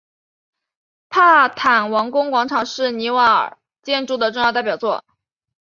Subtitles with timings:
[1.11, 5.05] 帕坦王宫广场是尼瓦尔建筑的重要代表作。